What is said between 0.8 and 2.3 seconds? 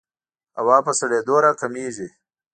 په سړېدو راکمېږي.